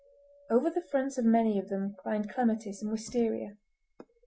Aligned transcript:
Over 0.49 0.71
the 0.71 0.81
fronts 0.81 1.19
of 1.19 1.25
many 1.25 1.59
of 1.59 1.69
them 1.69 1.93
climbed 2.01 2.27
clematis 2.27 2.81
and 2.81 2.89
wisteria. 2.91 3.57